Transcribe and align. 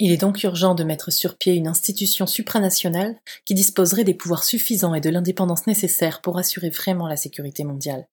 Il 0.00 0.10
est 0.10 0.20
donc 0.20 0.42
urgent 0.42 0.74
de 0.74 0.82
mettre 0.82 1.12
sur 1.12 1.36
pied 1.36 1.54
une 1.54 1.68
institution 1.68 2.26
supranationale 2.26 3.16
qui 3.44 3.54
disposerait 3.54 4.02
des 4.02 4.14
pouvoirs 4.14 4.42
suffisants 4.42 4.94
et 4.94 5.00
de 5.00 5.10
l'indépendance 5.10 5.68
nécessaire 5.68 6.20
pour 6.20 6.36
assurer 6.36 6.70
vraiment 6.70 7.06
la 7.06 7.16
sécurité 7.16 7.62
mondiale. 7.62 8.08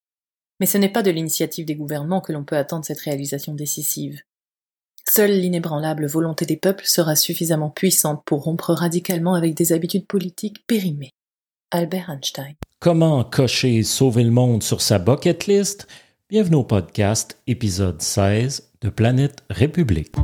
Mais 0.60 0.68
ce 0.68 0.78
n'est 0.78 0.90
pas 0.90 1.02
de 1.02 1.10
l'initiative 1.10 1.66
des 1.66 1.76
gouvernements 1.76 2.22
que 2.22 2.34
l'on 2.34 2.44
peut 2.44 2.58
attendre 2.58 2.86
cette 2.86 3.00
réalisation 3.00 3.56
décisive. 3.56 4.22
Seule 5.10 5.32
l'inébranlable 5.32 6.06
volonté 6.06 6.46
des 6.46 6.56
peuples 6.56 6.86
sera 6.86 7.16
suffisamment 7.16 7.72
puissante 7.72 8.22
pour 8.26 8.44
rompre 8.44 8.74
radicalement 8.74 9.34
avec 9.34 9.56
des 9.56 9.74
habitudes 9.74 10.06
politiques 10.06 10.64
périmées. 10.68 11.12
Albert 11.72 12.12
Einstein. 12.12 12.54
Comment 12.80 13.24
cocher 13.24 13.82
sauver 13.82 14.24
le 14.24 14.32
monde 14.32 14.62
sur 14.62 14.82
sa 14.82 15.00
bucket 15.00 15.48
list? 15.48 15.88
Bienvenue 16.30 16.58
au 16.58 16.64
podcast 16.64 17.40
épisode 17.48 18.02
16 18.02 18.70
de 18.82 18.90
Planète 18.90 19.44
République. 19.50 20.16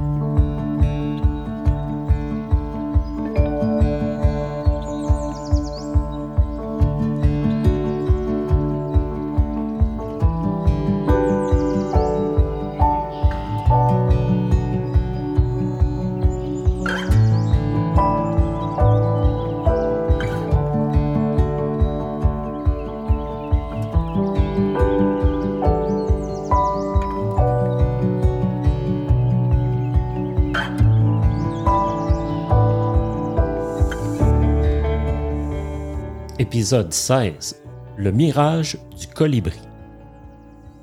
Épisode 36.39 36.93
16 36.93 37.63
Le 37.97 38.11
mirage 38.11 38.77
du 38.99 39.07
colibri. 39.07 39.59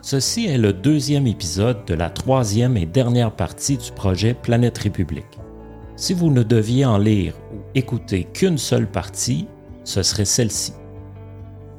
Ceci 0.03 0.47
est 0.47 0.59
le 0.59 0.73
deuxième 0.73 1.29
épisode 1.29 1.85
de 1.87 1.95
la 1.95 2.11
troisième 2.11 2.77
et 2.77 2.87
dernière 2.87 3.31
partie 3.31 3.77
du 3.77 3.93
projet 3.93 4.35
Planète 4.35 4.79
République. 4.79 5.39
Si 5.95 6.13
vous 6.13 6.33
ne 6.33 6.43
deviez 6.43 6.85
en 6.85 6.99
lire 6.99 7.35
ou 7.53 7.59
écouter 7.77 8.25
qu'une 8.25 8.59
seule 8.59 8.91
partie, 8.91 9.47
ce 9.85 10.03
serait 10.03 10.25
celle-ci. 10.25 10.73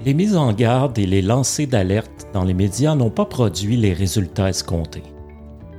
Les 0.06 0.14
mises 0.14 0.38
en 0.38 0.54
garde 0.54 0.98
et 0.98 1.06
les 1.06 1.22
lancers 1.22 1.68
d'alerte 1.68 2.28
dans 2.32 2.46
les 2.46 2.54
médias 2.54 2.96
n'ont 2.96 3.10
pas 3.10 3.26
produit 3.26 3.76
les 3.76 3.92
résultats 3.92 4.48
escomptés 4.48 5.04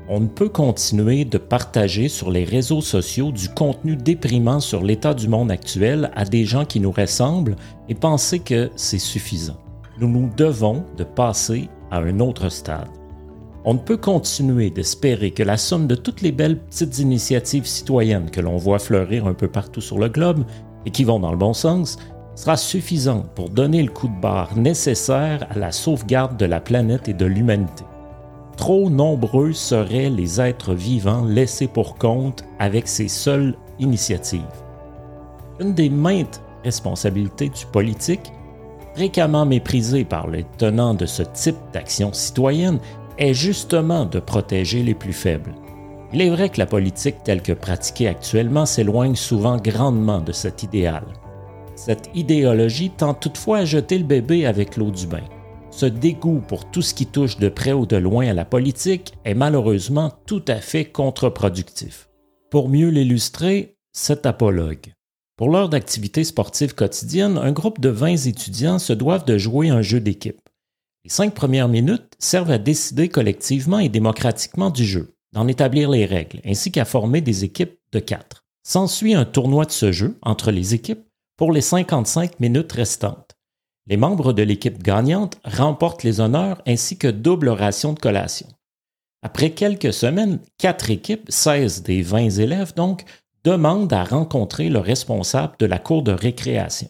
on 0.08 0.20
ne 0.20 0.28
peut 0.28 0.48
continuer 0.48 1.24
de 1.24 1.38
partager 1.38 2.08
sur 2.08 2.30
les 2.30 2.44
réseaux 2.44 2.80
sociaux 2.80 3.32
du 3.32 3.48
contenu 3.48 3.96
déprimant 3.96 4.60
sur 4.60 4.82
l'état 4.82 5.14
du 5.14 5.28
monde 5.28 5.50
actuel 5.50 6.10
à 6.14 6.24
des 6.24 6.44
gens 6.44 6.64
qui 6.64 6.80
nous 6.80 6.92
ressemblent 6.92 7.56
et 7.88 7.94
penser 7.94 8.38
que 8.38 8.70
c'est 8.76 8.98
suffisant. 8.98 9.56
Nous 9.98 10.08
nous 10.08 10.30
devons 10.36 10.84
de 10.96 11.04
passer 11.04 11.68
à 11.90 11.98
un 11.98 12.20
autre 12.20 12.48
stade. 12.50 12.88
On 13.64 13.74
ne 13.74 13.78
peut 13.78 13.96
continuer 13.96 14.70
d'espérer 14.70 15.32
que 15.32 15.42
la 15.42 15.56
somme 15.56 15.88
de 15.88 15.96
toutes 15.96 16.20
les 16.20 16.30
belles 16.30 16.60
petites 16.60 17.00
initiatives 17.00 17.66
citoyennes 17.66 18.30
que 18.30 18.40
l'on 18.40 18.58
voit 18.58 18.78
fleurir 18.78 19.26
un 19.26 19.34
peu 19.34 19.48
partout 19.48 19.80
sur 19.80 19.98
le 19.98 20.08
globe 20.08 20.44
et 20.84 20.90
qui 20.90 21.02
vont 21.02 21.18
dans 21.18 21.32
le 21.32 21.36
bon 21.36 21.52
sens 21.52 21.98
sera 22.36 22.56
suffisante 22.56 23.28
pour 23.34 23.48
donner 23.48 23.82
le 23.82 23.90
coup 23.90 24.06
de 24.06 24.20
barre 24.20 24.56
nécessaire 24.56 25.48
à 25.50 25.58
la 25.58 25.72
sauvegarde 25.72 26.36
de 26.36 26.46
la 26.46 26.60
planète 26.60 27.08
et 27.08 27.14
de 27.14 27.24
l'humanité. 27.24 27.82
Trop 28.56 28.88
nombreux 28.90 29.52
seraient 29.52 30.08
les 30.08 30.40
êtres 30.40 30.74
vivants 30.74 31.24
laissés 31.24 31.68
pour 31.68 31.96
compte 31.96 32.44
avec 32.58 32.88
ces 32.88 33.08
seules 33.08 33.54
initiatives. 33.78 34.40
Une 35.60 35.74
des 35.74 35.90
maintes 35.90 36.42
responsabilités 36.64 37.48
du 37.48 37.66
politique, 37.66 38.32
fréquemment 38.94 39.46
méprisée 39.46 40.04
par 40.04 40.26
les 40.26 40.44
tenants 40.58 40.94
de 40.94 41.06
ce 41.06 41.22
type 41.22 41.56
d'action 41.72 42.12
citoyenne, 42.12 42.80
est 43.18 43.34
justement 43.34 44.04
de 44.04 44.18
protéger 44.18 44.82
les 44.82 44.94
plus 44.94 45.12
faibles. 45.12 45.54
Il 46.12 46.20
est 46.20 46.30
vrai 46.30 46.48
que 46.48 46.58
la 46.58 46.66
politique 46.66 47.22
telle 47.24 47.42
que 47.42 47.52
pratiquée 47.52 48.08
actuellement 48.08 48.66
s'éloigne 48.66 49.16
souvent 49.16 49.56
grandement 49.58 50.20
de 50.20 50.32
cet 50.32 50.62
idéal. 50.62 51.04
Cette 51.74 52.08
idéologie 52.14 52.90
tend 52.90 53.12
toutefois 53.12 53.58
à 53.58 53.64
jeter 53.64 53.98
le 53.98 54.04
bébé 54.04 54.46
avec 54.46 54.76
l'eau 54.76 54.90
du 54.90 55.06
bain. 55.06 55.24
Ce 55.76 55.84
dégoût 55.84 56.40
pour 56.48 56.70
tout 56.70 56.80
ce 56.80 56.94
qui 56.94 57.04
touche 57.04 57.36
de 57.36 57.50
près 57.50 57.74
ou 57.74 57.84
de 57.84 57.98
loin 57.98 58.26
à 58.26 58.32
la 58.32 58.46
politique 58.46 59.12
est 59.26 59.34
malheureusement 59.34 60.10
tout 60.24 60.42
à 60.48 60.56
fait 60.56 60.86
contre-productif. 60.86 62.08
Pour 62.50 62.70
mieux 62.70 62.88
l'illustrer, 62.88 63.76
cet 63.92 64.24
apologue. 64.24 64.94
Pour 65.36 65.50
l'heure 65.50 65.68
d'activité 65.68 66.24
sportive 66.24 66.74
quotidienne, 66.74 67.36
un 67.36 67.52
groupe 67.52 67.78
de 67.78 67.90
20 67.90 68.24
étudiants 68.26 68.78
se 68.78 68.94
doivent 68.94 69.26
de 69.26 69.36
jouer 69.36 69.68
un 69.68 69.82
jeu 69.82 70.00
d'équipe. 70.00 70.40
Les 71.04 71.10
cinq 71.10 71.34
premières 71.34 71.68
minutes 71.68 72.14
servent 72.18 72.52
à 72.52 72.58
décider 72.58 73.10
collectivement 73.10 73.78
et 73.78 73.90
démocratiquement 73.90 74.70
du 74.70 74.86
jeu, 74.86 75.12
d'en 75.34 75.46
établir 75.46 75.90
les 75.90 76.06
règles, 76.06 76.40
ainsi 76.46 76.72
qu'à 76.72 76.86
former 76.86 77.20
des 77.20 77.44
équipes 77.44 77.78
de 77.92 77.98
quatre. 77.98 78.46
S'ensuit 78.62 79.12
un 79.12 79.26
tournoi 79.26 79.66
de 79.66 79.72
ce 79.72 79.92
jeu 79.92 80.16
entre 80.22 80.52
les 80.52 80.72
équipes 80.72 81.04
pour 81.36 81.52
les 81.52 81.60
55 81.60 82.40
minutes 82.40 82.72
restantes. 82.72 83.35
Les 83.88 83.96
membres 83.96 84.32
de 84.32 84.42
l'équipe 84.42 84.82
gagnante 84.82 85.38
remportent 85.44 86.02
les 86.02 86.20
honneurs 86.20 86.60
ainsi 86.66 86.98
que 86.98 87.08
double 87.08 87.48
ration 87.48 87.92
de 87.92 88.00
collation. 88.00 88.48
Après 89.22 89.50
quelques 89.50 89.92
semaines, 89.92 90.40
quatre 90.58 90.90
équipes, 90.90 91.26
16 91.28 91.82
des 91.82 92.02
20 92.02 92.38
élèves 92.38 92.74
donc, 92.74 93.04
demandent 93.44 93.92
à 93.92 94.04
rencontrer 94.04 94.68
le 94.68 94.80
responsable 94.80 95.54
de 95.58 95.66
la 95.66 95.78
cour 95.78 96.02
de 96.02 96.12
récréation. 96.12 96.88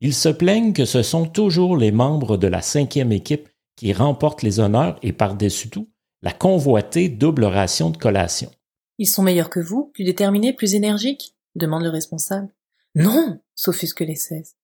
Ils 0.00 0.14
se 0.14 0.28
plaignent 0.28 0.72
que 0.72 0.84
ce 0.84 1.02
sont 1.02 1.26
toujours 1.26 1.76
les 1.76 1.92
membres 1.92 2.36
de 2.36 2.46
la 2.46 2.60
cinquième 2.60 3.10
équipe 3.10 3.48
qui 3.76 3.92
remportent 3.92 4.42
les 4.42 4.60
honneurs 4.60 4.98
et 5.02 5.12
par-dessus 5.12 5.70
tout, 5.70 5.88
la 6.22 6.32
convoitée 6.32 7.08
double 7.08 7.44
ration 7.44 7.90
de 7.90 7.96
collation. 7.96 8.50
Ils 8.98 9.06
sont 9.06 9.22
meilleurs 9.22 9.50
que 9.50 9.60
vous, 9.60 9.90
plus 9.94 10.04
déterminés, 10.04 10.52
plus 10.52 10.74
énergiques? 10.74 11.34
demande 11.54 11.82
le 11.84 11.90
responsable. 11.90 12.48
Non, 12.94 13.40
s'offusquent 13.54 14.00
les 14.00 14.16
16. 14.16 14.57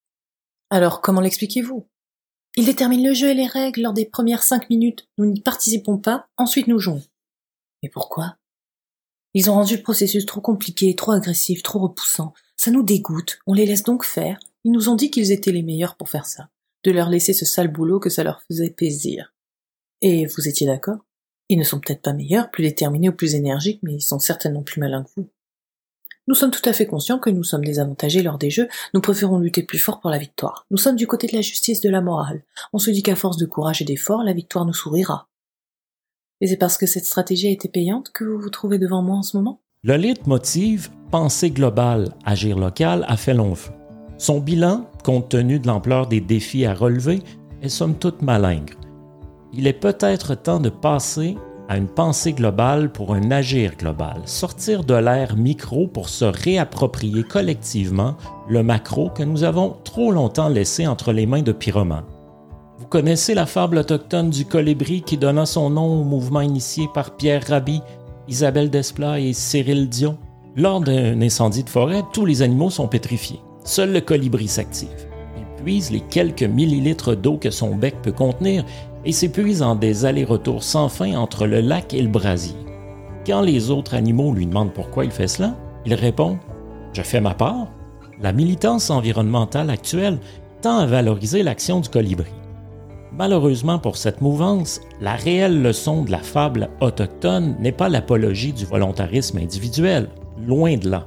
Alors 0.69 1.01
comment 1.01 1.21
l'expliquez-vous? 1.21 1.87
Il 2.57 2.65
détermine 2.65 3.05
le 3.05 3.13
jeu 3.13 3.29
et 3.29 3.33
les 3.33 3.47
règles 3.47 3.81
lors 3.81 3.93
des 3.93 4.05
premières 4.05 4.43
cinq 4.43 4.69
minutes. 4.69 5.07
Nous 5.17 5.25
n'y 5.25 5.41
participons 5.41 5.97
pas, 5.97 6.27
ensuite 6.37 6.67
nous 6.67 6.79
jouons. 6.79 7.03
Mais 7.83 7.89
pourquoi? 7.89 8.37
Ils 9.33 9.49
ont 9.49 9.55
rendu 9.55 9.75
le 9.75 9.83
processus 9.83 10.25
trop 10.25 10.39
compliqué, 10.41 10.95
trop 10.95 11.11
agressif, 11.11 11.61
trop 11.61 11.79
repoussant. 11.79 12.33
Ça 12.55 12.71
nous 12.71 12.83
dégoûte, 12.83 13.39
on 13.45 13.53
les 13.53 13.65
laisse 13.65 13.83
donc 13.83 14.05
faire. 14.05 14.39
Ils 14.63 14.71
nous 14.71 14.87
ont 14.87 14.95
dit 14.95 15.11
qu'ils 15.11 15.31
étaient 15.31 15.51
les 15.51 15.61
meilleurs 15.61 15.97
pour 15.97 16.09
faire 16.09 16.25
ça, 16.25 16.49
de 16.85 16.91
leur 16.91 17.09
laisser 17.09 17.33
ce 17.33 17.45
sale 17.45 17.67
boulot 17.67 17.99
que 17.99 18.09
ça 18.09 18.23
leur 18.23 18.41
faisait 18.43 18.69
plaisir. 18.69 19.33
Et 20.01 20.25
vous 20.25 20.47
étiez 20.47 20.65
d'accord? 20.65 21.05
Ils 21.49 21.59
ne 21.59 21.63
sont 21.63 21.79
peut-être 21.79 22.01
pas 22.01 22.13
meilleurs, 22.13 22.49
plus 22.49 22.63
déterminés 22.63 23.09
ou 23.09 23.13
plus 23.13 23.35
énergiques, 23.35 23.81
mais 23.83 23.95
ils 23.95 24.01
sont 24.01 24.19
certainement 24.19 24.63
plus 24.63 24.79
malins 24.79 25.03
que 25.03 25.11
vous. 25.17 25.29
Nous 26.27 26.35
sommes 26.35 26.51
tout 26.51 26.67
à 26.67 26.73
fait 26.73 26.87
conscients 26.87 27.19
que 27.19 27.29
nous 27.29 27.43
sommes 27.43 27.63
désavantagés 27.63 28.23
lors 28.23 28.39
des 28.39 28.49
jeux, 28.49 28.67
nous 28.95 29.01
préférons 29.01 29.37
lutter 29.37 29.61
plus 29.61 29.77
fort 29.77 29.99
pour 29.99 30.09
la 30.09 30.17
victoire. 30.17 30.65
Nous 30.71 30.77
sommes 30.77 30.95
du 30.95 31.05
côté 31.05 31.27
de 31.27 31.35
la 31.35 31.41
justice 31.41 31.81
de 31.81 31.89
la 31.89 32.01
morale. 32.01 32.41
On 32.73 32.79
se 32.79 32.89
dit 32.89 33.03
qu'à 33.03 33.15
force 33.15 33.37
de 33.37 33.45
courage 33.45 33.81
et 33.81 33.85
d'effort, 33.85 34.23
la 34.23 34.33
victoire 34.33 34.65
nous 34.65 34.73
sourira. 34.73 35.27
Et 36.41 36.47
c'est 36.47 36.57
parce 36.57 36.77
que 36.77 36.87
cette 36.87 37.05
stratégie 37.05 37.47
a 37.47 37.51
été 37.51 37.69
payante 37.69 38.09
que 38.11 38.23
vous 38.23 38.39
vous 38.39 38.49
trouvez 38.49 38.79
devant 38.79 39.03
moi 39.03 39.17
en 39.17 39.23
ce 39.23 39.37
moment? 39.37 39.61
Le 39.83 39.97
leitmotiv 39.97 40.89
Penser 41.11 41.51
global, 41.51 42.09
agir 42.25 42.57
local 42.57 43.05
a 43.07 43.15
fait 43.15 43.35
long 43.35 43.53
feu. 43.53 43.71
Son 44.17 44.39
bilan, 44.39 44.89
compte 45.03 45.29
tenu 45.29 45.59
de 45.59 45.67
l'ampleur 45.67 46.07
des 46.07 46.19
défis 46.19 46.65
à 46.65 46.73
relever, 46.73 47.21
est 47.61 47.69
somme 47.69 47.95
toute 47.95 48.21
malingre. 48.21 48.73
Il 49.53 49.67
est 49.67 49.73
peut-être 49.73 50.35
temps 50.35 50.59
de 50.59 50.69
passer 50.69 51.37
à 51.67 51.77
une 51.77 51.87
pensée 51.87 52.33
globale 52.33 52.91
pour 52.91 53.13
un 53.13 53.31
agir 53.31 53.75
global, 53.77 54.21
sortir 54.25 54.83
de 54.83 54.93
l'ère 54.93 55.35
micro 55.35 55.87
pour 55.87 56.09
se 56.09 56.25
réapproprier 56.25 57.23
collectivement 57.23 58.15
le 58.47 58.63
macro 58.63 59.09
que 59.09 59.23
nous 59.23 59.43
avons 59.43 59.75
trop 59.83 60.11
longtemps 60.11 60.49
laissé 60.49 60.85
entre 60.87 61.11
les 61.11 61.25
mains 61.25 61.41
de 61.41 61.51
pyromanes. 61.51 62.05
Vous 62.77 62.87
connaissez 62.87 63.33
la 63.33 63.45
fable 63.45 63.77
autochtone 63.77 64.29
du 64.29 64.45
colibri 64.45 65.01
qui 65.01 65.17
donna 65.17 65.45
son 65.45 65.69
nom 65.69 66.01
au 66.01 66.03
mouvement 66.03 66.41
initié 66.41 66.87
par 66.93 67.15
Pierre 67.15 67.45
Rabhi, 67.47 67.81
Isabelle 68.27 68.69
Desplat 68.69 69.19
et 69.19 69.33
Cyril 69.33 69.89
Dion? 69.89 70.17
Lors 70.55 70.81
d'un 70.81 71.21
incendie 71.21 71.63
de 71.63 71.69
forêt, 71.69 72.03
tous 72.13 72.25
les 72.25 72.41
animaux 72.41 72.69
sont 72.69 72.87
pétrifiés. 72.87 73.39
Seul 73.63 73.91
le 73.91 74.01
colibri 74.01 74.47
s'active. 74.47 75.07
Il 75.37 75.63
puise 75.63 75.89
les 75.89 76.01
quelques 76.01 76.43
millilitres 76.43 77.15
d'eau 77.15 77.37
que 77.37 77.49
son 77.49 77.75
bec 77.75 77.95
peut 78.01 78.11
contenir 78.11 78.63
et 79.05 79.11
s'épuise 79.11 79.61
en 79.61 79.75
des 79.75 80.05
allers-retours 80.05 80.63
sans 80.63 80.89
fin 80.89 81.15
entre 81.15 81.45
le 81.45 81.61
lac 81.61 81.93
et 81.93 82.01
le 82.01 82.09
brasier. 82.09 82.55
Quand 83.25 83.41
les 83.41 83.69
autres 83.69 83.93
animaux 83.93 84.33
lui 84.33 84.45
demandent 84.45 84.73
pourquoi 84.73 85.05
il 85.05 85.11
fait 85.11 85.27
cela, 85.27 85.55
il 85.85 85.93
répond 85.93 86.37
Je 86.93 87.01
fais 87.01 87.21
ma 87.21 87.33
part. 87.33 87.67
La 88.21 88.33
militance 88.33 88.89
environnementale 88.89 89.69
actuelle 89.69 90.19
tend 90.61 90.77
à 90.79 90.85
valoriser 90.85 91.43
l'action 91.43 91.79
du 91.79 91.89
colibri. 91.89 92.31
Malheureusement 93.17 93.79
pour 93.79 93.97
cette 93.97 94.21
mouvance, 94.21 94.81
la 94.99 95.15
réelle 95.15 95.61
leçon 95.61 96.03
de 96.03 96.11
la 96.11 96.19
fable 96.19 96.69
autochtone 96.81 97.55
n'est 97.59 97.71
pas 97.71 97.89
l'apologie 97.89 98.53
du 98.53 98.65
volontarisme 98.65 99.37
individuel. 99.37 100.09
loin 100.45 100.75
de 100.75 100.89
là. 100.89 101.05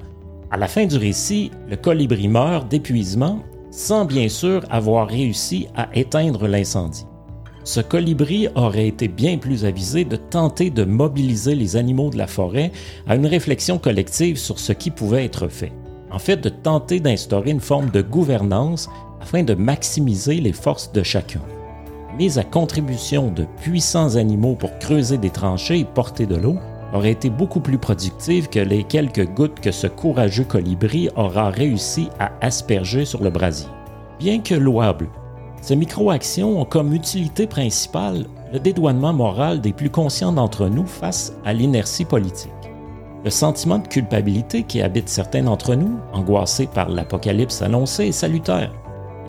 À 0.50 0.56
la 0.56 0.69
fin 0.69 0.87
du 0.87 0.97
récit, 0.97 1.50
le 1.69 1.77
colibri 1.77 2.29
meurt 2.29 2.67
d'épuisement 2.69 3.41
sans 3.71 4.06
bien 4.06 4.29
sûr 4.29 4.65
avoir 4.71 5.09
réussi 5.09 5.69
à 5.77 5.89
éteindre 5.95 6.49
l'incendie. 6.49 7.05
Ce 7.64 7.81
colibri 7.81 8.49
aurait 8.55 8.88
été 8.88 9.08
bien 9.08 9.37
plus 9.38 9.64
avisé 9.64 10.05
de 10.05 10.16
tenter 10.16 10.70
de 10.70 10.84
mobiliser 10.84 11.55
les 11.55 11.76
animaux 11.76 12.10
de 12.10 12.16
la 12.16 12.26
forêt 12.26 12.72
à 13.06 13.16
une 13.16 13.26
réflexion 13.26 13.78
collective 13.78 14.38
sur 14.38 14.58
ce 14.58 14.72
qui 14.72 14.90
pouvait 14.90 15.25
être 15.25 15.49
fait. 15.49 15.72
En 16.10 16.19
fait, 16.19 16.37
de 16.37 16.49
tenter 16.49 17.00
d'instaurer 17.00 17.50
une 17.50 17.60
forme 17.60 17.90
de 17.90 18.00
gouvernance 18.00 18.88
afin 19.20 19.43
de 19.43 19.55
maximiser 19.55 20.40
les 20.40 20.52
forces 20.52 20.93
de 20.93 21.02
chacun. 21.02 21.43
Mise 22.16 22.38
à 22.38 22.44
contribution 22.44 23.31
de 23.31 23.44
puissants 23.62 24.16
animaux 24.16 24.54
pour 24.54 24.78
creuser 24.78 25.19
des 25.19 25.31
tranchées 25.31 25.81
et 25.81 25.84
porter 25.84 26.26
de 26.26 26.37
l'eau, 26.37 26.56
aurait 26.94 27.11
été 27.12 27.28
beaucoup 27.28 27.61
plus 27.61 27.78
productive 27.78 28.49
que 28.49 28.58
les 28.58 28.82
quelques 28.82 29.28
gouttes 29.34 29.61
que 29.61 29.70
ce 29.70 29.87
courageux 29.87 30.44
colibri 30.44 31.11
aura 31.16 31.50
réussi 31.50 32.08
à 32.19 32.32
asperger 32.40 33.04
sur 33.04 33.22
le 33.22 33.31
brasier. 33.31 33.69
Bien 34.19 34.40
que 34.40 34.54
louables, 34.54 35.08
ces 35.60 35.76
micro-actions 35.76 36.60
ont 36.60 36.64
comme 36.64 36.94
utilité 36.94 37.46
principale 37.46 38.26
le 38.52 38.58
dédouanement 38.58 39.12
moral 39.12 39.60
des 39.60 39.72
plus 39.72 39.90
conscients 39.90 40.32
d'entre 40.32 40.69
nous 40.69 40.87
face 40.87 41.34
à 41.44 41.52
l'inertie 41.52 42.05
politique. 42.05 42.50
Le 43.25 43.31
sentiment 43.31 43.78
de 43.78 43.88
culpabilité 43.88 44.62
qui 44.62 44.81
habite 44.81 45.08
certains 45.08 45.43
d'entre 45.43 45.75
nous, 45.75 45.99
angoissés 46.12 46.69
par 46.72 46.88
l'apocalypse 46.88 47.62
annoncé, 47.62 48.06
est 48.06 48.12
salutaire. 48.12 48.72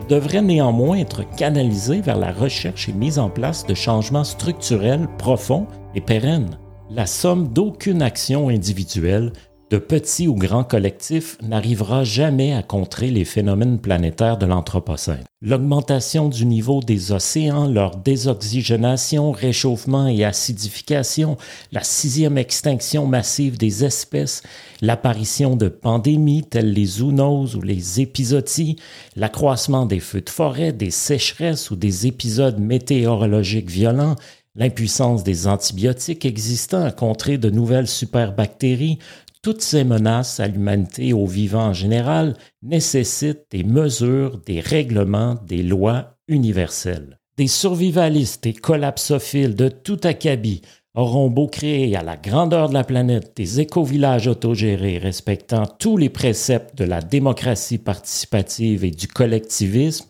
Il 0.00 0.06
devrait 0.06 0.42
néanmoins 0.42 0.96
être 0.96 1.28
canalisé 1.36 2.00
vers 2.00 2.16
la 2.16 2.32
recherche 2.32 2.88
et 2.88 2.92
mise 2.92 3.18
en 3.18 3.28
place 3.28 3.66
de 3.66 3.74
changements 3.74 4.24
structurels 4.24 5.08
profonds 5.18 5.66
et 5.94 6.00
pérennes 6.00 6.56
la 6.90 7.06
somme 7.06 7.48
d'aucune 7.48 8.02
action 8.02 8.48
individuelle, 8.48 9.32
de 9.70 9.78
petit 9.78 10.26
ou 10.26 10.34
grand 10.34 10.64
collectif, 10.64 11.38
n'arrivera 11.42 12.02
jamais 12.02 12.52
à 12.52 12.62
contrer 12.62 13.10
les 13.10 13.24
phénomènes 13.24 13.78
planétaires 13.78 14.36
de 14.36 14.46
l'Anthropocène. 14.46 15.22
L'augmentation 15.42 16.28
du 16.28 16.44
niveau 16.44 16.80
des 16.80 17.12
océans, 17.12 17.68
leur 17.68 17.96
désoxygénation, 17.96 19.30
réchauffement 19.30 20.08
et 20.08 20.24
acidification, 20.24 21.36
la 21.70 21.84
sixième 21.84 22.36
extinction 22.36 23.06
massive 23.06 23.56
des 23.58 23.84
espèces, 23.84 24.42
l'apparition 24.82 25.56
de 25.56 25.68
pandémies 25.68 26.42
telles 26.42 26.72
les 26.72 26.86
zoonoses 26.86 27.54
ou 27.54 27.62
les 27.62 28.00
épizooties, 28.00 28.76
l'accroissement 29.14 29.86
des 29.86 30.00
feux 30.00 30.20
de 30.20 30.30
forêt, 30.30 30.72
des 30.72 30.90
sécheresses 30.90 31.70
ou 31.70 31.76
des 31.76 32.08
épisodes 32.08 32.58
météorologiques 32.58 33.70
violents, 33.70 34.16
l'impuissance 34.56 35.22
des 35.22 35.46
antibiotiques 35.46 36.24
existants 36.24 36.84
à 36.84 36.90
contrer 36.90 37.38
de 37.38 37.50
nouvelles 37.50 37.86
superbactéries, 37.86 38.98
toutes 39.42 39.62
ces 39.62 39.84
menaces 39.84 40.40
à 40.40 40.48
l'humanité 40.48 41.08
et 41.08 41.12
aux 41.12 41.26
vivants 41.26 41.68
en 41.68 41.72
général 41.72 42.36
nécessitent 42.62 43.46
des 43.50 43.64
mesures, 43.64 44.38
des 44.44 44.60
règlements, 44.60 45.36
des 45.46 45.62
lois 45.62 46.16
universelles. 46.28 47.18
Des 47.36 47.46
survivalistes 47.46 48.46
et 48.46 48.52
collapsophiles 48.52 49.54
de 49.54 49.68
tout 49.68 50.00
acabit 50.04 50.60
auront 50.94 51.30
beau 51.30 51.46
créer 51.46 51.96
à 51.96 52.02
la 52.02 52.16
grandeur 52.16 52.68
de 52.68 52.74
la 52.74 52.84
planète 52.84 53.32
des 53.36 53.60
éco-villages 53.60 54.26
autogérés 54.26 54.98
respectant 54.98 55.66
tous 55.66 55.96
les 55.96 56.10
préceptes 56.10 56.76
de 56.76 56.84
la 56.84 57.00
démocratie 57.00 57.78
participative 57.78 58.84
et 58.84 58.90
du 58.90 59.06
collectivisme, 59.06 60.06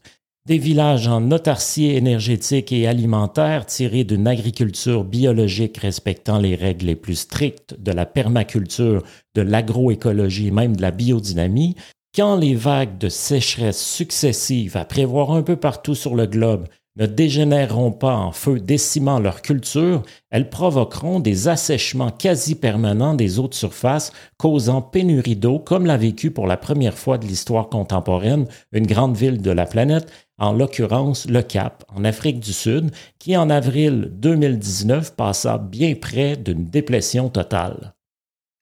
des 0.51 0.59
villages 0.59 1.07
en 1.07 1.31
autarcie 1.31 1.91
énergétique 1.91 2.73
et 2.73 2.89
alimentaire 2.89 3.67
tirés 3.67 4.03
d'une 4.03 4.27
agriculture 4.27 5.05
biologique 5.05 5.77
respectant 5.77 6.41
les 6.41 6.57
règles 6.57 6.87
les 6.87 6.97
plus 6.97 7.15
strictes 7.15 7.77
de 7.79 7.93
la 7.93 8.05
permaculture, 8.05 9.05
de 9.37 9.43
l'agroécologie 9.43 10.49
et 10.49 10.51
même 10.51 10.75
de 10.75 10.83
la 10.83 10.91
biodynamie, 10.91 11.77
quand 12.17 12.35
les 12.35 12.57
vagues 12.57 12.99
de 12.99 13.09
sécheresse 13.09 13.81
successives 13.81 14.77
à 14.77 14.85
prévoir 14.85 15.31
un 15.31 15.43
peu 15.43 15.55
partout 15.55 15.95
sur 15.95 16.17
le 16.17 16.27
globe 16.27 16.67
ne 16.97 17.07
dégénéreront 17.07 17.93
pas 17.93 18.17
en 18.17 18.33
feu 18.33 18.59
décimant 18.59 19.21
leur 19.21 19.43
culture, 19.43 20.03
elles 20.31 20.51
provoqueront 20.51 21.21
des 21.21 21.47
assèchements 21.47 22.11
quasi 22.11 22.57
permanents 22.57 23.15
des 23.15 23.39
eaux 23.39 23.47
de 23.47 23.55
surface, 23.55 24.13
causant 24.37 24.83
pénurie 24.83 25.37
d'eau, 25.37 25.61
comme 25.61 25.87
l'a 25.87 25.97
vécu 25.97 26.33
pour 26.33 26.49
la 26.49 26.57
première 26.57 26.99
fois 26.99 27.19
de 27.19 27.27
l'histoire 27.27 27.69
contemporaine 27.69 28.47
une 28.73 28.87
grande 28.87 29.17
ville 29.17 29.41
de 29.41 29.51
la 29.53 29.67
planète, 29.67 30.11
en 30.41 30.53
l'occurrence 30.53 31.29
le 31.29 31.43
Cap, 31.43 31.85
en 31.95 32.05
Afrique 32.05 32.41
du 32.41 32.53
Sud, 32.53 32.91
qui 33.19 33.37
en 33.37 33.51
avril 33.51 34.11
2019 34.15 35.15
passa 35.15 35.59
bien 35.59 35.95
près 35.95 36.37
d'une 36.37 36.65
déplétion 36.65 37.29
totale. 37.29 37.95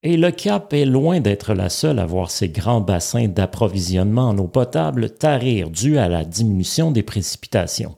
Et 0.02 0.16
le 0.16 0.30
Cap 0.30 0.72
est 0.74 0.84
loin 0.84 1.20
d'être 1.20 1.54
la 1.54 1.68
seule 1.68 1.98
à 1.98 2.06
voir 2.06 2.30
ses 2.30 2.48
grands 2.48 2.80
bassins 2.80 3.26
d'approvisionnement 3.26 4.28
en 4.28 4.38
eau 4.38 4.46
potable 4.46 5.10
tarir 5.10 5.70
dû 5.70 5.98
à 5.98 6.08
la 6.08 6.24
diminution 6.24 6.90
des 6.90 7.02
précipitations. 7.02 7.96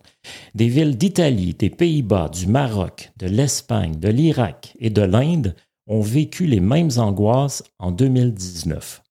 Des 0.55 0.69
villes 0.69 0.97
d'Italie, 0.97 1.55
des 1.55 1.71
Pays-Bas, 1.71 2.29
du 2.29 2.47
Maroc, 2.47 3.11
de 3.19 3.27
l'Espagne, 3.27 3.99
de 3.99 4.09
l'Irak 4.09 4.75
et 4.79 4.91
de 4.91 5.03
l'Inde 5.03 5.55
ont 5.87 6.01
vécu 6.01 6.47
les 6.47 6.61
mêmes 6.61 6.91
angoisses 6.97 7.65
en 7.79 7.91
2019. 7.91 9.03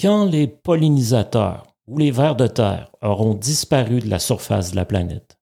Quand 0.00 0.24
les 0.24 0.46
pollinisateurs 0.46 1.69
ou 1.86 1.98
les 1.98 2.10
vers 2.10 2.36
de 2.36 2.46
terre 2.46 2.90
auront 3.02 3.34
disparu 3.34 4.00
de 4.00 4.08
la 4.08 4.18
surface 4.18 4.70
de 4.70 4.76
la 4.76 4.84
planète. 4.84 5.38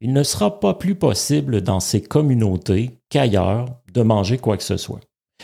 Il 0.00 0.12
ne 0.12 0.22
sera 0.22 0.58
pas 0.58 0.74
plus 0.74 0.94
possible 0.94 1.60
dans 1.60 1.80
ces 1.80 2.02
communautés 2.02 2.90
qu'ailleurs 3.08 3.66
de 3.92 4.02
manger 4.02 4.38
quoi 4.38 4.56
que 4.56 4.64
ce 4.64 4.76
soit. 4.76 5.00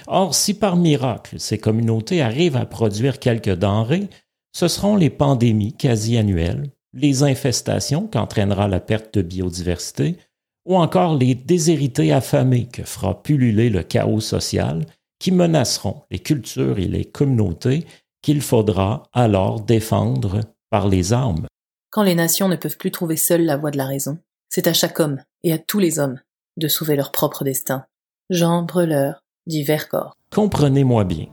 Or, 0.06 0.34
si 0.34 0.54
par 0.54 0.76
miracle 0.76 1.38
ces 1.38 1.58
communautés 1.58 2.22
arrivent 2.22 2.56
à 2.56 2.66
produire 2.66 3.18
quelques 3.18 3.54
denrées, 3.54 4.08
ce 4.52 4.68
seront 4.68 4.96
les 4.96 5.10
pandémies 5.10 5.74
quasi 5.74 6.16
annuelles, 6.16 6.70
les 6.92 7.22
infestations 7.22 8.06
qu'entraînera 8.06 8.68
la 8.68 8.80
perte 8.80 9.14
de 9.14 9.22
biodiversité, 9.22 10.16
ou 10.64 10.76
encore 10.76 11.16
les 11.16 11.34
déshérités 11.34 12.12
affamés 12.12 12.66
que 12.66 12.82
fera 12.82 13.22
pulluler 13.22 13.70
le 13.70 13.82
chaos 13.82 14.20
social 14.20 14.84
qui 15.18 15.32
menaceront 15.32 16.02
les 16.10 16.18
cultures 16.18 16.78
et 16.78 16.88
les 16.88 17.04
communautés 17.04 17.86
qu'il 18.28 18.42
faudra 18.42 19.04
alors 19.14 19.62
défendre 19.62 20.40
par 20.68 20.86
les 20.86 21.14
armes. 21.14 21.46
Quand 21.88 22.02
les 22.02 22.14
nations 22.14 22.48
ne 22.48 22.56
peuvent 22.56 22.76
plus 22.76 22.90
trouver 22.90 23.16
seules 23.16 23.46
la 23.46 23.56
voie 23.56 23.70
de 23.70 23.78
la 23.78 23.86
raison, 23.86 24.18
c'est 24.50 24.66
à 24.66 24.74
chaque 24.74 25.00
homme 25.00 25.22
et 25.44 25.54
à 25.54 25.56
tous 25.56 25.78
les 25.78 25.98
hommes 25.98 26.20
de 26.58 26.68
sauver 26.68 26.94
leur 26.94 27.10
propre 27.10 27.42
destin. 27.42 27.86
Jean 28.28 28.64
Breleur, 28.64 29.24
dit 29.46 29.62
Vercors. 29.62 30.14
Comprenez-moi 30.30 31.04
bien. 31.04 31.24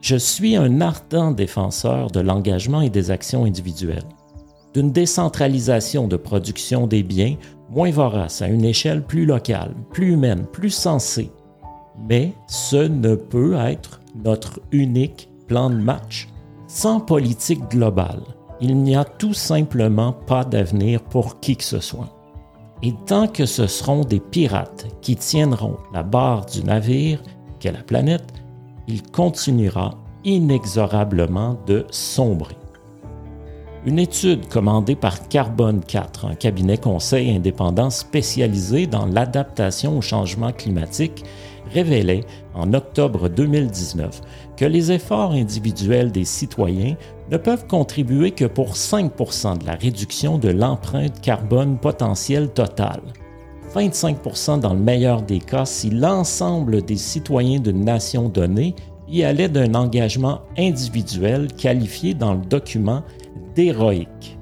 Je 0.00 0.16
suis 0.16 0.56
un 0.56 0.80
ardent 0.80 1.32
défenseur 1.32 2.10
de 2.10 2.20
l'engagement 2.20 2.80
et 2.80 2.88
des 2.88 3.10
actions 3.10 3.44
individuelles, 3.44 4.08
d'une 4.72 4.92
décentralisation 4.92 6.08
de 6.08 6.16
production 6.16 6.86
des 6.86 7.02
biens 7.02 7.36
moins 7.68 7.90
vorace 7.90 8.40
à 8.40 8.48
une 8.48 8.64
échelle 8.64 9.04
plus 9.04 9.26
locale, 9.26 9.74
plus 9.92 10.12
humaine, 10.12 10.46
plus 10.50 10.70
sensée. 10.70 11.30
Mais 12.08 12.32
ce 12.48 12.76
ne 12.76 13.14
peut 13.14 13.58
être 13.58 14.00
notre 14.24 14.58
unique 14.72 15.28
plan 15.46 15.68
de 15.68 15.74
match. 15.74 16.29
Sans 16.72 17.00
politique 17.00 17.68
globale, 17.68 18.22
il 18.60 18.76
n'y 18.76 18.94
a 18.94 19.04
tout 19.04 19.34
simplement 19.34 20.12
pas 20.12 20.44
d'avenir 20.44 21.02
pour 21.02 21.40
qui 21.40 21.56
que 21.56 21.64
ce 21.64 21.80
soit. 21.80 22.16
Et 22.84 22.94
tant 23.06 23.26
que 23.26 23.44
ce 23.44 23.66
seront 23.66 24.04
des 24.04 24.20
pirates 24.20 24.86
qui 25.02 25.16
tiendront 25.16 25.78
la 25.92 26.04
barre 26.04 26.46
du 26.46 26.62
navire 26.62 27.20
qu'est 27.58 27.72
la 27.72 27.82
planète, 27.82 28.32
il 28.86 29.02
continuera 29.02 29.98
inexorablement 30.24 31.58
de 31.66 31.86
sombrer. 31.90 32.56
Une 33.84 33.98
étude 33.98 34.46
commandée 34.48 34.94
par 34.94 35.26
Carbone 35.26 35.80
4, 35.80 36.26
un 36.26 36.34
cabinet 36.36 36.78
conseil 36.78 37.34
indépendant 37.34 37.90
spécialisé 37.90 38.86
dans 38.86 39.06
l'adaptation 39.06 39.98
au 39.98 40.02
changement 40.02 40.52
climatique, 40.52 41.24
révélait 41.72 42.24
en 42.54 42.72
octobre 42.74 43.28
2019 43.28 44.20
que 44.56 44.64
les 44.64 44.92
efforts 44.92 45.32
individuels 45.32 46.12
des 46.12 46.24
citoyens 46.24 46.96
ne 47.30 47.36
peuvent 47.36 47.66
contribuer 47.66 48.32
que 48.32 48.44
pour 48.44 48.76
5 48.76 49.12
de 49.58 49.66
la 49.66 49.74
réduction 49.74 50.38
de 50.38 50.48
l'empreinte 50.48 51.20
carbone 51.20 51.78
potentielle 51.78 52.50
totale. 52.50 53.02
25% 53.74 54.60
dans 54.60 54.74
le 54.74 54.80
meilleur 54.80 55.22
des 55.22 55.38
cas 55.38 55.64
si 55.64 55.90
l'ensemble 55.90 56.82
des 56.82 56.96
citoyens 56.96 57.60
d'une 57.60 57.84
nation 57.84 58.28
donnée 58.28 58.74
y 59.08 59.22
allait 59.22 59.48
d'un 59.48 59.74
engagement 59.74 60.40
individuel 60.58 61.48
qualifié 61.52 62.14
dans 62.14 62.34
le 62.34 62.44
document 62.44 63.02
d'héroïque. 63.54 64.38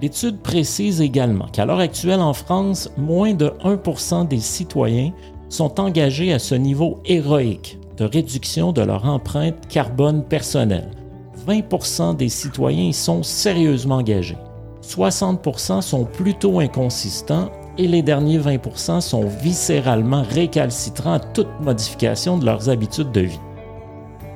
L'étude 0.00 0.40
précise 0.40 1.00
également 1.00 1.46
qu'à 1.46 1.66
l'heure 1.66 1.80
actuelle 1.80 2.20
en 2.20 2.32
France, 2.32 2.90
moins 2.96 3.34
de 3.34 3.52
1% 3.64 4.26
des 4.26 4.40
citoyens 4.40 5.12
sont 5.50 5.80
engagés 5.80 6.32
à 6.32 6.38
ce 6.38 6.54
niveau 6.54 7.00
héroïque 7.04 7.78
de 7.98 8.04
réduction 8.04 8.72
de 8.72 8.80
leur 8.80 9.04
empreinte 9.04 9.68
carbone 9.68 10.24
personnelle. 10.24 10.90
20% 11.46 12.16
des 12.16 12.28
citoyens 12.28 12.88
y 12.88 12.92
sont 12.92 13.22
sérieusement 13.22 13.96
engagés. 13.96 14.38
60% 14.82 15.82
sont 15.82 16.04
plutôt 16.04 16.60
inconsistants 16.60 17.50
et 17.76 17.86
les 17.86 18.02
derniers 18.02 18.38
20% 18.38 19.00
sont 19.00 19.26
viscéralement 19.26 20.22
récalcitrants 20.22 21.14
à 21.14 21.20
toute 21.20 21.60
modification 21.60 22.38
de 22.38 22.46
leurs 22.46 22.68
habitudes 22.68 23.12
de 23.12 23.22
vie. 23.22 23.40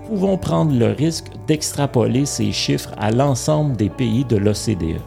pouvons 0.06 0.36
prendre 0.36 0.74
le 0.74 0.92
risque 0.92 1.30
d'extrapoler 1.46 2.26
ces 2.26 2.52
chiffres 2.52 2.92
à 2.98 3.10
l'ensemble 3.10 3.76
des 3.76 3.88
pays 3.88 4.24
de 4.24 4.36
l'OCDE. 4.36 5.00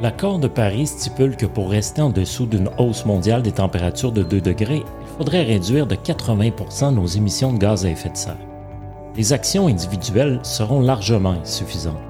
L'accord 0.00 0.38
de 0.38 0.48
Paris 0.48 0.86
stipule 0.86 1.36
que 1.36 1.46
pour 1.46 1.70
rester 1.70 2.02
en 2.02 2.10
dessous 2.10 2.46
d'une 2.46 2.70
hausse 2.78 3.04
mondiale 3.04 3.42
des 3.42 3.52
températures 3.52 4.10
de 4.10 4.22
2 4.22 4.40
degrés, 4.40 4.82
il 5.00 5.16
faudrait 5.18 5.44
réduire 5.44 5.86
de 5.86 5.94
80% 5.94 6.94
nos 6.94 7.06
émissions 7.06 7.52
de 7.52 7.58
gaz 7.58 7.86
à 7.86 7.90
effet 7.90 8.08
de 8.08 8.16
serre. 8.16 8.36
Les 9.16 9.32
actions 9.32 9.68
individuelles 9.68 10.40
seront 10.42 10.80
largement 10.80 11.36
insuffisantes. 11.42 12.00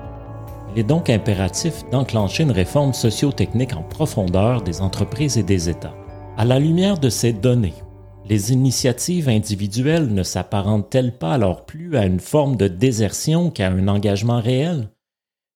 Il 0.73 0.81
est 0.81 0.85
donc 0.85 1.11
impératif 1.11 1.83
d'enclencher 1.91 2.45
une 2.45 2.53
réforme 2.53 2.95
socio-technique 2.95 3.77
en 3.77 3.83
profondeur 3.83 4.63
des 4.63 4.81
entreprises 4.81 5.37
et 5.37 5.43
des 5.43 5.69
États. 5.69 5.95
À 6.39 6.47
la 6.47 6.59
lumière 6.59 6.97
de 6.97 7.11
ces 7.11 7.35
données, 7.35 7.75
les 8.27 8.53
initiatives 8.53 9.29
individuelles 9.29 10.15
ne 10.15 10.23
s'apparentent-elles 10.23 11.19
pas 11.19 11.35
alors 11.35 11.67
plus 11.67 11.99
à 11.99 12.07
une 12.07 12.21
forme 12.21 12.57
de 12.57 12.69
désertion 12.69 13.51
qu'à 13.51 13.69
un 13.69 13.89
engagement 13.89 14.41
réel? 14.41 14.92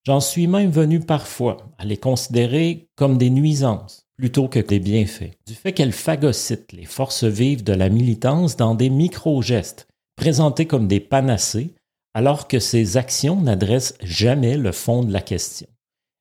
J'en 0.07 0.21
suis 0.21 0.47
même 0.47 0.71
venu 0.71 1.01
parfois 1.01 1.57
à 1.79 1.85
les 1.85 1.97
considérer 1.97 2.87
comme 2.95 3.19
des 3.19 3.29
nuisances 3.29 4.07
plutôt 4.17 4.47
que 4.47 4.61
des 4.61 4.79
bienfaits, 4.79 5.33
du 5.49 5.55
fait 5.55 5.73
qu'elles 5.73 5.91
phagocytent 5.91 6.73
les 6.73 6.85
forces 6.85 7.25
vives 7.25 7.65
de 7.65 7.73
la 7.73 7.89
militance 7.89 8.57
dans 8.57 8.77
des 8.77 8.89
micro-gestes, 8.89 9.89
présentés 10.15 10.67
comme 10.67 10.87
des 10.87 11.01
panacées, 11.01 11.75
alors 12.15 12.47
que 12.47 12.61
ces 12.61 12.97
actions 12.97 13.41
n'adressent 13.41 13.97
jamais 14.01 14.57
le 14.57 14.71
fond 14.71 15.03
de 15.03 15.13
la 15.13 15.21
question. 15.21 15.67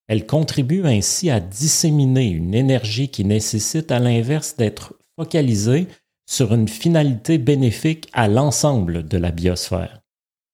Elles 0.08 0.26
contribuent 0.26 0.88
ainsi 0.88 1.30
à 1.30 1.40
disséminer 1.40 2.26
une 2.26 2.56
énergie 2.56 3.10
qui 3.10 3.24
nécessite 3.24 3.92
à 3.92 4.00
l'inverse 4.00 4.56
d'être 4.58 4.96
focalisée 5.16 5.88
sur 6.28 6.56
une 6.56 6.68
finalité 6.68 7.38
bénéfique 7.38 8.10
à 8.14 8.28
l'ensemble 8.28 9.08
de 9.08 9.18
la 9.20 9.30
biosphère. 9.30 10.02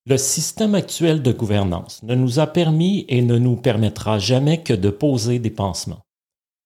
Le 0.07 0.17
système 0.17 0.73
actuel 0.73 1.21
de 1.21 1.31
gouvernance 1.31 2.01
ne 2.01 2.15
nous 2.15 2.39
a 2.39 2.47
permis 2.47 3.05
et 3.07 3.21
ne 3.21 3.37
nous 3.37 3.55
permettra 3.55 4.17
jamais 4.17 4.63
que 4.63 4.73
de 4.73 4.89
poser 4.89 5.37
des 5.37 5.51
pansements. 5.51 6.01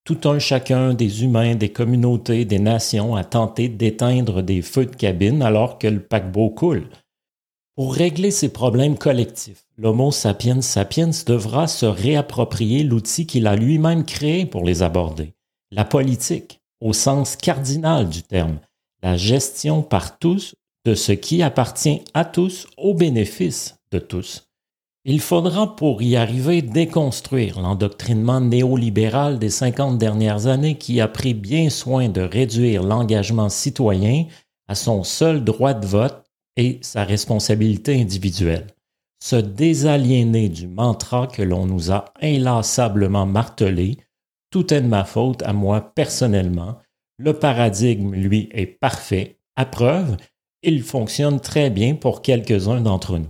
Tout 0.06 0.22
un 0.24 0.40
chacun 0.40 0.94
des 0.94 1.24
humains, 1.24 1.56
des 1.56 1.68
communautés, 1.68 2.46
des 2.46 2.60
nations 2.60 3.16
a 3.16 3.26
tenté 3.26 3.68
d'éteindre 3.68 4.42
des 4.42 4.62
feux 4.62 4.86
de 4.86 4.96
cabine 4.96 5.42
alors 5.42 5.80
que 5.80 5.88
le 5.88 6.00
paquebot 6.00 6.50
coule. 6.50 6.88
Pour 7.76 7.94
régler 7.94 8.32
ces 8.32 8.54
problèmes 8.54 8.98
collectifs, 8.98 9.66
l'Homo 9.78 10.12
sapiens 10.12 10.62
sapiens 10.62 11.10
devra 11.26 11.68
se 11.68 11.86
réapproprier 11.86 12.84
l'outil 12.84 13.26
qu'il 13.26 13.48
a 13.48 13.58
lui-même 13.58 14.06
créé 14.06 14.46
pour 14.46 14.64
les 14.64 14.82
aborder, 14.82 15.34
la 15.72 15.84
politique, 15.84 16.62
au 16.80 16.94
sens 16.94 17.36
cardinal 17.36 18.08
du 18.08 18.24
terme, 18.24 18.60
la 19.04 19.18
gestion 19.18 19.82
par 19.82 20.20
tous 20.20 20.56
de 20.86 20.94
ce 20.94 21.12
qui 21.12 21.42
appartient 21.42 22.02
à 22.14 22.24
tous 22.24 22.68
au 22.78 22.94
bénéfice 22.94 23.78
de 23.92 24.00
tous. 24.00 24.48
Il 25.04 25.20
faudra 25.20 25.76
pour 25.76 26.02
y 26.02 26.16
arriver 26.16 26.62
déconstruire 26.62 27.60
l'endoctrinement 27.60 28.42
néolibéral 28.42 29.38
des 29.38 29.50
50 29.50 29.98
dernières 29.98 30.48
années 30.48 30.78
qui 30.78 31.00
a 31.02 31.08
pris 31.08 31.34
bien 31.34 31.70
soin 31.70 32.10
de 32.10 32.22
réduire 32.22 32.82
l'engagement 32.82 33.50
citoyen 33.50 34.26
à 34.68 34.74
son 34.74 35.04
seul 35.04 35.44
droit 35.44 35.74
de 35.74 35.86
vote 35.86 36.24
et 36.58 36.80
sa 36.82 37.04
responsabilité 37.04 38.02
individuelle. 38.02 38.68
Se 39.24 39.36
désaliéner 39.36 40.50
du 40.50 40.68
mantra 40.68 41.28
que 41.28 41.44
l'on 41.44 41.66
nous 41.66 41.92
a 41.92 42.06
inlassablement 42.22 43.26
martelé, 43.26 43.98
tout 44.50 44.74
est 44.74 44.82
de 44.82 44.88
ma 44.88 45.04
faute 45.04 45.44
à 45.44 45.54
moi 45.54 45.82
personnellement, 45.82 46.78
le 47.18 47.34
paradigme, 47.34 48.14
lui, 48.14 48.50
est 48.52 48.66
parfait, 48.66 49.40
à 49.56 49.66
preuve, 49.66 50.18
il 50.66 50.82
fonctionne 50.84 51.40
très 51.40 51.70
bien 51.70 51.96
pour 51.96 52.22
quelques-uns 52.22 52.82
d'entre 52.82 53.18
nous. 53.18 53.30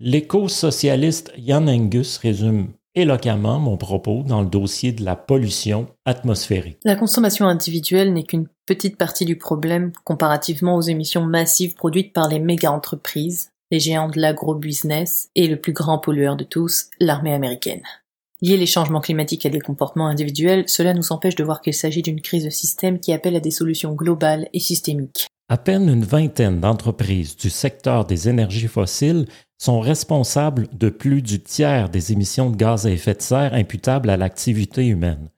L'éco-socialiste 0.00 1.32
Jan 1.38 1.68
Angus 1.68 2.18
résume 2.18 2.72
éloquemment 2.94 3.58
mon 3.58 3.76
propos 3.76 4.22
dans 4.26 4.42
le 4.42 4.48
dossier 4.48 4.92
de 4.92 5.04
la 5.04 5.16
pollution 5.16 5.86
atmosphérique. 6.04 6.78
La 6.84 6.96
consommation 6.96 7.46
individuelle 7.46 8.12
n'est 8.12 8.24
qu'une 8.24 8.48
petite 8.66 8.96
partie 8.96 9.24
du 9.24 9.36
problème 9.36 9.92
comparativement 10.04 10.76
aux 10.76 10.82
émissions 10.82 11.24
massives 11.24 11.74
produites 11.74 12.12
par 12.12 12.28
les 12.28 12.38
méga-entreprises, 12.38 13.50
les 13.70 13.80
géants 13.80 14.08
de 14.08 14.20
l'agro-business 14.20 15.30
et 15.34 15.46
le 15.46 15.60
plus 15.60 15.72
grand 15.72 15.98
pollueur 15.98 16.36
de 16.36 16.44
tous, 16.44 16.90
l'armée 17.00 17.34
américaine. 17.34 17.82
Lier 18.44 18.58
les 18.58 18.66
changements 18.66 19.00
climatiques 19.00 19.46
à 19.46 19.48
des 19.48 19.58
comportements 19.58 20.06
individuels, 20.06 20.64
cela 20.66 20.92
nous 20.92 21.12
empêche 21.12 21.34
de 21.34 21.42
voir 21.42 21.62
qu'il 21.62 21.72
s'agit 21.72 22.02
d'une 22.02 22.20
crise 22.20 22.44
de 22.44 22.50
système 22.50 23.00
qui 23.00 23.14
appelle 23.14 23.36
à 23.36 23.40
des 23.40 23.50
solutions 23.50 23.94
globales 23.94 24.50
et 24.52 24.60
systémiques. 24.60 25.28
À 25.48 25.56
peine 25.56 25.88
une 25.88 26.04
vingtaine 26.04 26.60
d'entreprises 26.60 27.38
du 27.38 27.48
secteur 27.48 28.04
des 28.04 28.28
énergies 28.28 28.68
fossiles 28.68 29.24
sont 29.56 29.80
responsables 29.80 30.68
de 30.74 30.90
plus 30.90 31.22
du 31.22 31.40
tiers 31.40 31.88
des 31.88 32.12
émissions 32.12 32.50
de 32.50 32.56
gaz 32.56 32.86
à 32.86 32.90
effet 32.90 33.14
de 33.14 33.22
serre 33.22 33.54
imputables 33.54 34.10
à 34.10 34.18
l'activité 34.18 34.84
humaine. 34.84 35.30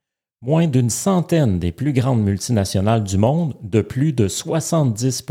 Moins 0.42 0.66
d'une 0.66 0.90
centaine 0.90 1.60
des 1.60 1.70
plus 1.70 1.92
grandes 1.92 2.24
multinationales 2.24 3.04
du 3.04 3.18
monde 3.18 3.54
de 3.62 3.82
plus 3.82 4.14
de 4.14 4.26
70 4.26 5.24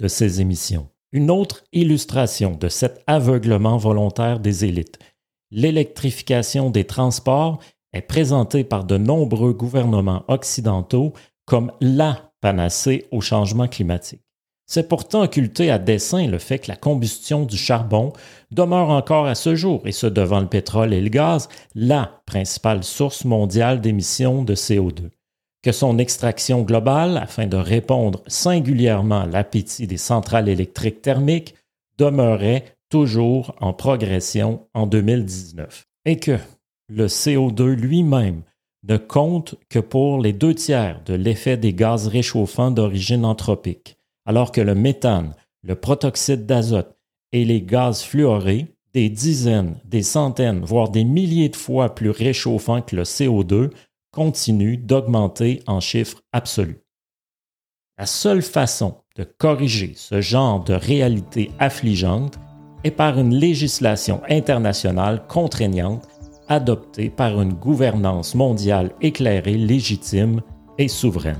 de 0.00 0.06
ces 0.06 0.40
émissions. 0.40 0.86
Une 1.10 1.32
autre 1.32 1.64
illustration 1.72 2.52
de 2.54 2.68
cet 2.68 3.02
aveuglement 3.08 3.76
volontaire 3.76 4.38
des 4.38 4.64
élites. 4.64 5.00
L'électrification 5.54 6.70
des 6.70 6.84
transports 6.84 7.58
est 7.92 8.00
présentée 8.00 8.64
par 8.64 8.84
de 8.84 8.96
nombreux 8.96 9.52
gouvernements 9.52 10.24
occidentaux 10.28 11.12
comme 11.44 11.72
la 11.82 12.32
panacée 12.40 13.06
au 13.10 13.20
changement 13.20 13.68
climatique. 13.68 14.22
C'est 14.66 14.88
pourtant 14.88 15.24
occulté 15.24 15.70
à 15.70 15.78
dessein 15.78 16.26
le 16.26 16.38
fait 16.38 16.60
que 16.60 16.68
la 16.68 16.76
combustion 16.76 17.44
du 17.44 17.58
charbon 17.58 18.14
demeure 18.50 18.88
encore 18.88 19.26
à 19.26 19.34
ce 19.34 19.54
jour, 19.54 19.82
et 19.84 19.92
ce 19.92 20.06
devant 20.06 20.40
le 20.40 20.46
pétrole 20.46 20.94
et 20.94 21.02
le 21.02 21.10
gaz, 21.10 21.50
la 21.74 22.22
principale 22.24 22.82
source 22.82 23.26
mondiale 23.26 23.82
d'émissions 23.82 24.44
de 24.44 24.54
CO2. 24.54 25.10
Que 25.62 25.72
son 25.72 25.98
extraction 25.98 26.62
globale, 26.62 27.18
afin 27.18 27.46
de 27.46 27.58
répondre 27.58 28.22
singulièrement 28.26 29.20
à 29.20 29.26
l'appétit 29.26 29.86
des 29.86 29.98
centrales 29.98 30.48
électriques 30.48 31.02
thermiques, 31.02 31.54
demeurait 31.98 32.64
toujours 32.92 33.56
en 33.62 33.72
progression 33.72 34.68
en 34.74 34.86
2019. 34.86 35.86
Et 36.04 36.18
que 36.18 36.36
le 36.90 37.06
CO2 37.06 37.64
lui-même 37.72 38.42
ne 38.86 38.98
compte 38.98 39.54
que 39.70 39.78
pour 39.78 40.20
les 40.20 40.34
deux 40.34 40.54
tiers 40.54 41.02
de 41.06 41.14
l'effet 41.14 41.56
des 41.56 41.72
gaz 41.72 42.06
réchauffants 42.06 42.70
d'origine 42.70 43.24
anthropique, 43.24 43.96
alors 44.26 44.52
que 44.52 44.60
le 44.60 44.74
méthane, 44.74 45.34
le 45.62 45.74
protoxyde 45.74 46.44
d'azote 46.44 46.94
et 47.32 47.46
les 47.46 47.62
gaz 47.62 48.02
fluorés, 48.02 48.66
des 48.92 49.08
dizaines, 49.08 49.80
des 49.86 50.02
centaines, 50.02 50.62
voire 50.62 50.90
des 50.90 51.04
milliers 51.04 51.48
de 51.48 51.56
fois 51.56 51.94
plus 51.94 52.10
réchauffants 52.10 52.82
que 52.82 52.94
le 52.94 53.04
CO2, 53.04 53.70
continuent 54.10 54.76
d'augmenter 54.76 55.62
en 55.66 55.80
chiffres 55.80 56.20
absolus. 56.32 56.82
La 57.96 58.04
seule 58.04 58.42
façon 58.42 58.96
de 59.16 59.24
corriger 59.24 59.94
ce 59.96 60.20
genre 60.20 60.62
de 60.62 60.74
réalité 60.74 61.52
affligeante 61.58 62.38
est 62.84 62.90
par 62.90 63.18
une 63.18 63.34
législation 63.34 64.20
internationale 64.28 65.22
contraignante 65.28 66.08
adoptée 66.48 67.10
par 67.10 67.40
une 67.40 67.54
gouvernance 67.54 68.34
mondiale 68.34 68.90
éclairée, 69.00 69.56
légitime 69.56 70.40
et 70.78 70.88
souveraine. 70.88 71.38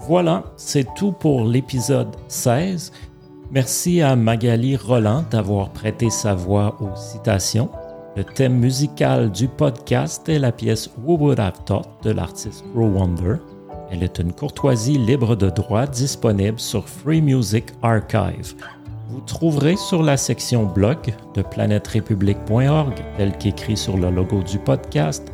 Voilà, 0.00 0.44
c'est 0.56 0.86
tout 0.94 1.12
pour 1.12 1.44
l'épisode 1.44 2.14
16. 2.28 2.92
Merci 3.50 4.00
à 4.00 4.16
Magali 4.16 4.76
Roland 4.76 5.24
d'avoir 5.30 5.70
prêté 5.70 6.10
sa 6.10 6.34
voix 6.34 6.76
aux 6.80 6.96
citations. 6.96 7.68
Le 8.16 8.24
thème 8.24 8.58
musical 8.58 9.30
du 9.30 9.48
podcast 9.48 10.28
est 10.28 10.38
la 10.38 10.52
pièce 10.52 10.90
Who 11.04 11.16
Would 11.16 11.40
Have 11.40 11.64
Thought 11.64 11.88
de 12.02 12.10
l'artiste 12.10 12.64
Wonder. 12.74 13.36
Elle 13.90 14.02
est 14.02 14.18
une 14.18 14.32
courtoisie 14.32 14.98
libre 14.98 15.36
de 15.36 15.50
droit 15.50 15.86
disponible 15.86 16.60
sur 16.60 16.88
Free 16.88 17.20
Music 17.20 17.66
Archive. 17.82 18.54
Vous 19.12 19.20
trouverez 19.22 19.74
sur 19.74 20.04
la 20.04 20.16
section 20.16 20.66
blog 20.66 20.98
de 21.34 21.42
planèterépublique.org, 21.42 22.94
tel 23.16 23.36
qu'écrit 23.38 23.76
sur 23.76 23.96
le 23.96 24.08
logo 24.08 24.40
du 24.40 24.56
podcast, 24.56 25.32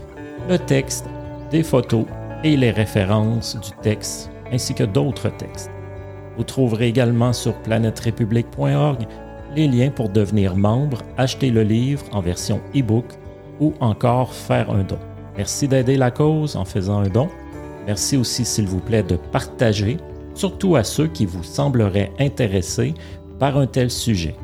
le 0.49 0.59
texte, 0.59 1.05
des 1.51 1.63
photos 1.63 2.07
et 2.43 2.57
les 2.57 2.71
références 2.71 3.55
du 3.61 3.73
texte, 3.83 4.31
ainsi 4.51 4.73
que 4.73 4.85
d'autres 4.85 5.29
textes. 5.29 5.71
Vous 6.39 6.45
trouverez 6.45 6.89
également 6.89 7.35
sur 7.35 7.53
planèterépublique.org 7.65 9.07
les 9.55 9.69
liens 9.69 9.91
pour 9.91 10.09
devenir 10.09 10.57
membre, 10.57 11.03
acheter 11.19 11.51
le 11.51 11.63
livre 11.63 12.05
en 12.13 12.23
version 12.23 12.63
e-book 12.75 13.05
ou 13.61 13.75
encore 13.81 14.33
faire 14.33 14.71
un 14.71 14.85
don. 14.85 14.99
Merci 15.37 15.69
d'aider 15.69 15.99
la 15.99 16.11
cause 16.11 16.57
en 16.57 16.65
faisant 16.65 17.01
un 17.01 17.09
don. 17.09 17.29
Merci 17.87 18.17
aussi, 18.17 18.47
s'il 18.47 18.69
vous 18.69 18.81
plaît, 18.81 19.03
de 19.03 19.17
partager, 19.17 19.99
surtout 20.35 20.77
à 20.77 20.83
ceux 20.83 21.09
qui 21.09 21.27
vous 21.27 21.45
sembleraient 21.45 22.13
intéressés 22.19 22.95
par 23.39 23.57
un 23.57 23.67
tel 23.67 23.91
sujet. 23.91 24.35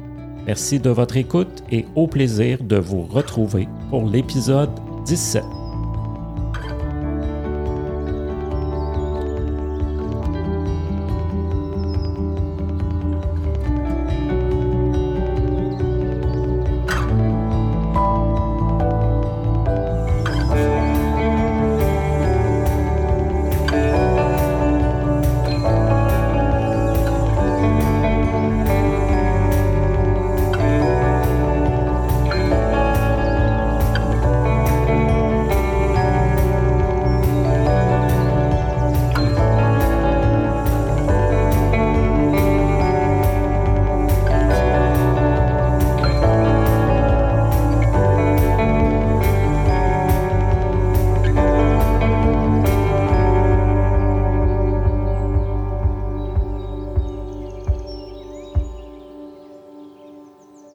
Merci 0.47 0.81
de 0.81 0.91
votre 0.91 1.17
écoute 1.17 1.63
et 1.71 1.85
au 1.95 2.07
plaisir 2.07 2.59
de 2.63 2.77
vous 2.77 3.03
retrouver 3.03 3.69
pour 3.91 4.09
l'épisode 4.09 4.71
17. 5.05 5.62